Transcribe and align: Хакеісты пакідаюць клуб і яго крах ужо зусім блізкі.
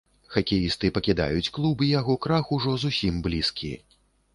Хакеісты 0.35 0.91
пакідаюць 0.95 1.53
клуб 1.59 1.85
і 1.91 1.93
яго 1.99 2.19
крах 2.27 2.45
ужо 2.61 2.77
зусім 2.87 3.25
блізкі. 3.31 3.75